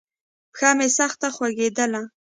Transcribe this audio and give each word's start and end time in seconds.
پښه 0.53 0.69
مې 0.77 0.87
سخته 0.97 1.27
خوږېدله. 1.35 2.01